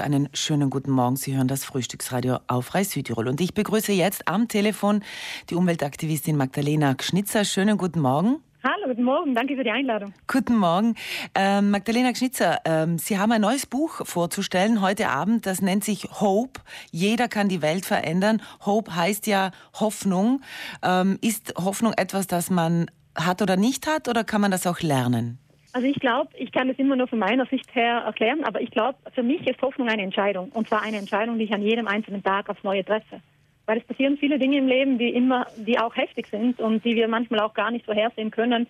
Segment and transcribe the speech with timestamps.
[0.00, 1.16] Einen schönen guten Morgen.
[1.16, 3.28] Sie hören das Frühstücksradio auf Reis Südtirol.
[3.28, 5.02] Und ich begrüße jetzt am Telefon
[5.50, 7.44] die Umweltaktivistin Magdalena Gschnitzer.
[7.44, 8.42] Schönen guten Morgen.
[8.62, 9.34] Hallo, guten Morgen.
[9.34, 10.12] Danke für die Einladung.
[10.26, 10.96] Guten Morgen.
[11.34, 15.46] Ähm, Magdalena Gschnitzer, ähm, Sie haben ein neues Buch vorzustellen heute Abend.
[15.46, 16.60] Das nennt sich Hope.
[16.90, 18.42] Jeder kann die Welt verändern.
[18.64, 20.42] Hope heißt ja Hoffnung.
[20.82, 24.80] Ähm, ist Hoffnung etwas, das man hat oder nicht hat, oder kann man das auch
[24.80, 25.38] lernen?
[25.76, 28.70] Also ich glaube, ich kann es immer nur von meiner Sicht her erklären, aber ich
[28.70, 30.48] glaube, für mich ist Hoffnung eine Entscheidung.
[30.54, 33.20] Und zwar eine Entscheidung, die ich an jedem einzelnen Tag aufs Neue treffe.
[33.66, 36.96] Weil es passieren viele Dinge im Leben, die immer, die auch heftig sind und die
[36.96, 38.66] wir manchmal auch gar nicht vorhersehen können.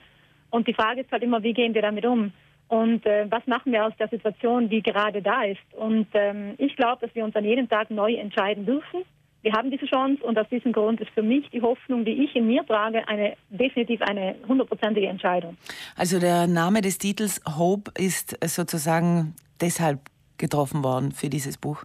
[0.51, 2.33] Und die Frage ist halt immer, wie gehen wir damit um?
[2.66, 5.63] Und äh, was machen wir aus der Situation, die gerade da ist?
[5.77, 9.05] Und ähm, ich glaube, dass wir uns an jedem Tag neu entscheiden dürfen
[9.47, 12.35] wir haben diese Chance und aus diesem Grund ist für mich die Hoffnung, die ich
[12.35, 15.57] in mir trage, eine definitiv eine hundertprozentige Entscheidung.
[15.97, 20.01] Also der Name des Titels Hope ist sozusagen deshalb
[20.37, 21.85] getroffen worden für dieses Buch.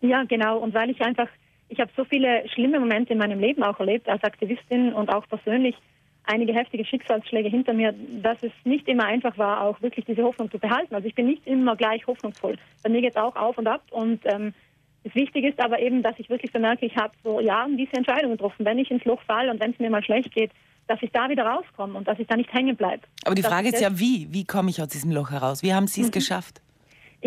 [0.00, 0.58] Ja, genau.
[0.58, 1.28] Und weil ich einfach,
[1.68, 5.28] ich habe so viele schlimme Momente in meinem Leben auch erlebt als Aktivistin und auch
[5.28, 5.76] persönlich
[6.24, 10.50] einige heftige Schicksalsschläge hinter mir, dass es nicht immer einfach war, auch wirklich diese Hoffnung
[10.50, 10.92] zu behalten.
[10.92, 12.56] Also ich bin nicht immer gleich hoffnungsvoll.
[12.82, 14.52] Bei mir geht es auch auf und ab und ähm,
[15.06, 18.32] das Wichtige ist aber eben, dass ich wirklich bemerke, ich habe so Jahren diese Entscheidung
[18.32, 18.66] getroffen.
[18.66, 20.50] Wenn ich ins Loch falle und wenn es mir mal schlecht geht,
[20.88, 23.02] dass ich da wieder rauskomme und dass ich da nicht hängen bleibe.
[23.24, 24.26] Aber die Frage ist ja, wie?
[24.32, 25.62] Wie komme ich aus diesem Loch heraus?
[25.62, 26.12] Wie haben Sie es mhm.
[26.12, 26.60] geschafft?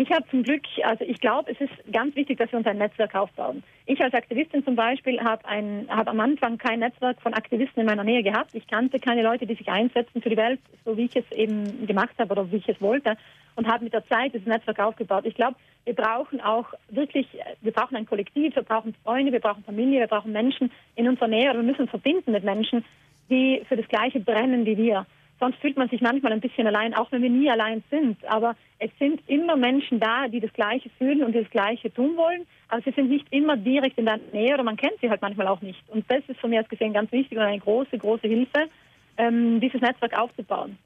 [0.00, 2.78] Ich habe zum Glück, also ich glaube, es ist ganz wichtig, dass wir uns ein
[2.78, 3.62] Netzwerk aufbauen.
[3.84, 5.42] Ich als Aktivistin zum Beispiel habe
[5.88, 8.54] hab am Anfang kein Netzwerk von Aktivisten in meiner Nähe gehabt.
[8.54, 11.86] Ich kannte keine Leute, die sich einsetzen für die Welt, so wie ich es eben
[11.86, 13.18] gemacht habe oder wie ich es wollte
[13.56, 15.26] und habe mit der Zeit dieses Netzwerk aufgebaut.
[15.26, 17.26] Ich glaube, wir brauchen auch wirklich,
[17.60, 21.28] wir brauchen ein Kollektiv, wir brauchen Freunde, wir brauchen Familie, wir brauchen Menschen in unserer
[21.28, 22.86] Nähe wir müssen uns verbinden mit Menschen,
[23.28, 25.04] die für das Gleiche brennen wie wir.
[25.40, 28.22] Sonst fühlt man sich manchmal ein bisschen allein, auch wenn wir nie allein sind.
[28.26, 32.46] Aber es sind immer Menschen da, die das Gleiche fühlen und das Gleiche tun wollen.
[32.68, 35.48] Aber sie sind nicht immer direkt in der Nähe oder man kennt sie halt manchmal
[35.48, 35.82] auch nicht.
[35.88, 38.68] Und das ist von mir aus gesehen ganz wichtig und eine große, große Hilfe,
[39.16, 40.78] ähm, dieses Netzwerk aufzubauen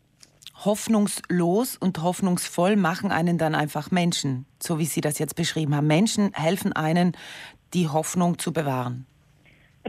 [0.64, 5.86] hoffnungslos und hoffnungsvoll machen einen dann einfach Menschen, so wie Sie das jetzt beschrieben haben.
[5.86, 7.16] Menschen helfen einen,
[7.74, 9.06] die Hoffnung zu bewahren.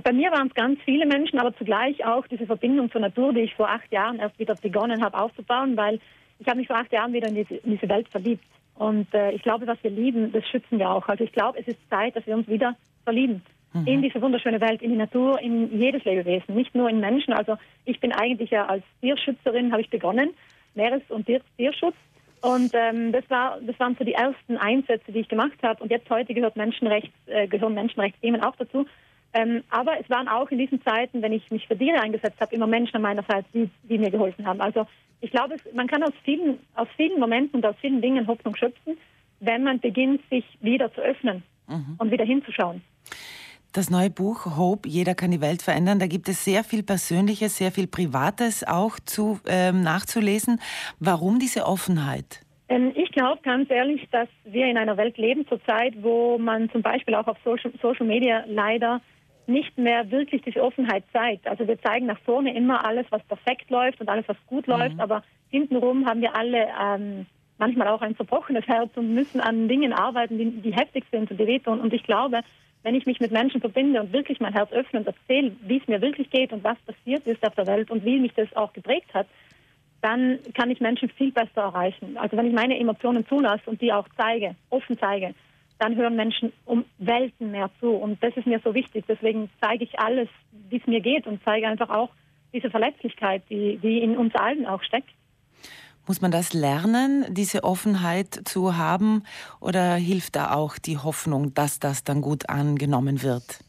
[0.03, 3.41] Bei mir waren es ganz viele Menschen, aber zugleich auch diese Verbindung zur Natur, die
[3.41, 5.99] ich vor acht Jahren erst wieder begonnen habe aufzubauen, weil
[6.39, 8.43] ich habe mich vor acht Jahren wieder in diese, in diese Welt verliebt.
[8.75, 11.07] Und äh, ich glaube, was wir lieben, das schützen wir auch.
[11.07, 13.41] Also ich glaube, es ist Zeit, dass wir uns wieder verlieben
[13.73, 13.87] mhm.
[13.87, 17.33] in diese wunderschöne Welt, in die Natur, in jedes Lebewesen, nicht nur in Menschen.
[17.33, 17.55] Also
[17.85, 20.31] ich bin eigentlich ja als Tierschützerin, habe ich begonnen
[20.75, 21.25] Meeres- und
[21.57, 21.95] Tierschutz.
[22.41, 25.81] Und ähm, das, war, das waren so die ersten Einsätze, die ich gemacht habe.
[25.81, 28.85] Und jetzt heute gehört Menschenrechts, äh, gehören Menschenrechtsthemen auch dazu.
[29.35, 32.55] Ähm, aber es waren auch in diesen Zeiten, wenn ich mich für Tiere eingesetzt habe,
[32.55, 34.61] immer Menschen an meiner Seite, die, die mir geholfen haben.
[34.61, 34.87] Also
[35.19, 38.97] ich glaube, man kann aus vielen, aus vielen Momenten und aus vielen Dingen Hoffnung schöpfen,
[39.41, 41.95] wenn man beginnt, sich wieder zu öffnen mhm.
[41.97, 42.81] und wieder hinzuschauen.
[43.73, 47.57] Das neue Buch Hope, jeder kann die Welt verändern, da gibt es sehr viel Persönliches,
[47.57, 50.61] sehr viel Privates auch zu, ähm, nachzulesen.
[51.01, 52.39] Warum diese Offenheit?
[52.69, 56.83] Ähm, ich glaube ganz ehrlich, dass wir in einer Welt leben zurzeit, wo man zum
[56.83, 59.01] Beispiel auch auf Social, Social Media leider
[59.47, 61.47] nicht mehr wirklich diese Offenheit zeigt.
[61.47, 64.73] Also wir zeigen nach vorne immer alles, was perfekt läuft und alles, was gut mhm.
[64.73, 67.25] läuft, aber hintenrum haben wir alle ähm,
[67.57, 71.39] manchmal auch ein zerbrochenes Herz und müssen an Dingen arbeiten, die, die heftig sind und
[71.39, 71.79] die wehtun.
[71.79, 72.41] Und ich glaube,
[72.83, 75.87] wenn ich mich mit Menschen verbinde und wirklich mein Herz öffne und erzähle, wie es
[75.87, 78.73] mir wirklich geht und was passiert ist auf der Welt und wie mich das auch
[78.73, 79.27] geprägt hat,
[80.01, 82.15] dann kann ich Menschen viel besser erreichen.
[82.17, 85.33] Also wenn ich meine Emotionen zulasse und die auch zeige, offen zeige,
[85.79, 87.91] dann hören Menschen um Welten mehr zu.
[87.91, 89.05] Und das ist mir so wichtig.
[89.07, 90.29] Deswegen zeige ich alles,
[90.69, 92.09] wie es mir geht und zeige einfach auch
[92.53, 95.09] diese Verletzlichkeit, die, die in uns allen auch steckt.
[96.07, 99.23] Muss man das lernen, diese Offenheit zu haben,
[99.59, 103.59] oder hilft da auch die Hoffnung, dass das dann gut angenommen wird?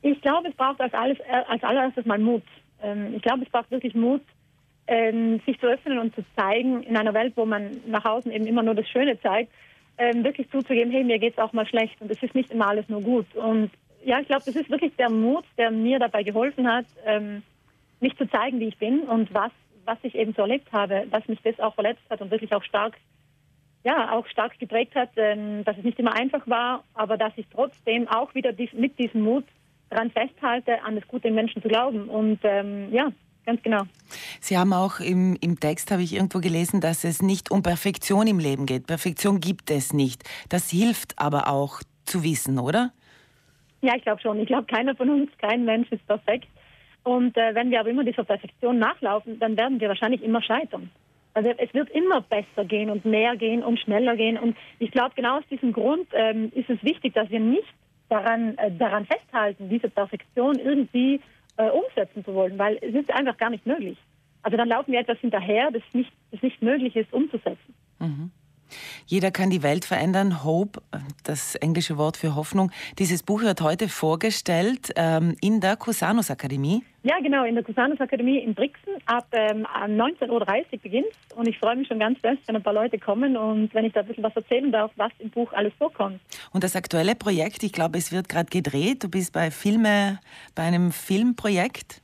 [0.00, 2.42] Ich glaube, es braucht als, alles, als allererstes mal Mut.
[2.82, 4.22] Ähm, ich glaube, es braucht wirklich Mut,
[4.86, 8.46] ähm, sich zu öffnen und zu zeigen, in einer Welt, wo man nach außen eben
[8.46, 9.52] immer nur das Schöne zeigt,
[9.98, 12.68] ähm, wirklich zuzugeben, hey, mir geht es auch mal schlecht und es ist nicht immer
[12.68, 13.26] alles nur gut.
[13.34, 13.70] Und
[14.04, 16.86] ja, ich glaube, das ist wirklich der Mut, der mir dabei geholfen hat,
[18.00, 19.50] mich zu zeigen, wie ich bin und was
[19.88, 22.62] was ich eben so erlebt habe, dass mich das auch verletzt hat und wirklich auch
[22.62, 22.96] stark,
[23.84, 27.46] ja, auch stark geprägt hat, ähm, dass es nicht immer einfach war, aber dass ich
[27.48, 29.44] trotzdem auch wieder dies, mit diesem Mut
[29.88, 32.08] daran festhalte, an das Gute im Menschen zu glauben.
[32.08, 33.10] Und ähm, ja,
[33.48, 33.82] ganz genau.
[34.40, 38.26] Sie haben auch im, im Text, habe ich irgendwo gelesen, dass es nicht um Perfektion
[38.26, 38.86] im Leben geht.
[38.86, 40.22] Perfektion gibt es nicht.
[40.50, 42.92] Das hilft aber auch zu wissen, oder?
[43.80, 44.38] Ja, ich glaube schon.
[44.38, 46.48] Ich glaube, keiner von uns, kein Mensch ist perfekt.
[47.04, 50.90] Und äh, wenn wir aber immer dieser Perfektion nachlaufen, dann werden wir wahrscheinlich immer scheitern.
[51.32, 54.36] Also es wird immer besser gehen und mehr gehen und schneller gehen.
[54.36, 57.72] Und ich glaube, genau aus diesem Grund ähm, ist es wichtig, dass wir nicht
[58.10, 61.20] daran, äh, daran festhalten, diese Perfektion irgendwie
[61.58, 63.98] äh, umsetzen zu wollen, weil es ist einfach gar nicht möglich.
[64.42, 67.74] Also dann laufen wir etwas hinterher, das nicht, das nicht möglich ist umzusetzen.
[67.98, 68.30] Mhm.
[69.06, 70.44] Jeder kann die Welt verändern.
[70.44, 70.80] Hope,
[71.24, 72.70] das englische Wort für Hoffnung.
[72.98, 76.82] Dieses Buch wird heute vorgestellt ähm, in der Cusanus Akademie.
[77.02, 78.94] Ja, genau, in der Cusanus Akademie in Brixen.
[79.06, 81.06] Ab ähm, 19.30 Uhr beginnt
[81.36, 83.92] Und ich freue mich schon ganz fest, wenn ein paar Leute kommen und wenn ich
[83.92, 86.20] da ein bisschen was erzählen darf, was im Buch alles vorkommt.
[86.52, 89.04] Und das aktuelle Projekt, ich glaube, es wird gerade gedreht.
[89.04, 90.18] Du bist bei Filme,
[90.54, 92.02] bei einem Filmprojekt.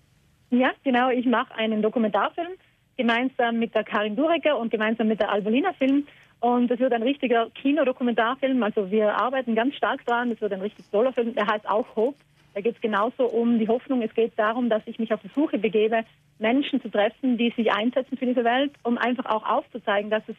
[0.50, 1.10] Ja, genau.
[1.10, 2.52] Ich mache einen Dokumentarfilm
[2.96, 6.06] gemeinsam mit der Karin Durecker und gemeinsam mit der Albolina Film.
[6.44, 8.62] Und es wird ein richtiger Kinodokumentarfilm.
[8.62, 10.30] Also wir arbeiten ganz stark dran.
[10.30, 11.34] Es wird ein richtig toller Film.
[11.34, 12.18] Der heißt auch Hope.
[12.52, 14.02] Da geht es genauso um die Hoffnung.
[14.02, 16.04] Es geht darum, dass ich mich auf die Suche begebe,
[16.38, 20.36] Menschen zu treffen, die sich einsetzen für diese Welt, um einfach auch aufzuzeigen, dass es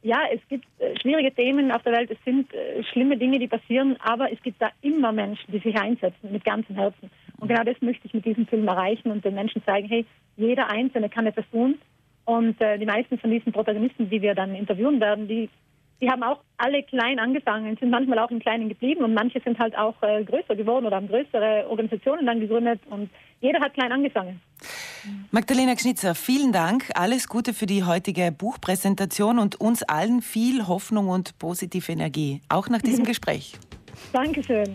[0.00, 3.46] ja, es gibt äh, schwierige Themen auf der Welt, es sind äh, schlimme Dinge, die
[3.46, 7.10] passieren, aber es gibt da immer Menschen, die sich einsetzen mit ganzem Herzen.
[7.38, 10.04] Und genau das möchte ich mit diesem Film erreichen und den Menschen zeigen, hey,
[10.36, 11.78] jeder Einzelne kann etwas tun
[12.24, 15.48] und äh, die meisten von diesen Protagonisten, die wir dann interviewen werden, die,
[16.00, 19.58] die haben auch alle klein angefangen, sind manchmal auch im Kleinen geblieben und manche sind
[19.58, 23.10] halt auch äh, größer geworden oder haben größere Organisationen dann gegründet und
[23.40, 24.40] jeder hat klein angefangen.
[25.32, 26.90] Magdalena Schnitzer, vielen Dank.
[26.94, 32.68] Alles Gute für die heutige Buchpräsentation und uns allen viel Hoffnung und positive Energie, auch
[32.68, 33.54] nach diesem Gespräch.
[34.12, 34.68] Dankeschön.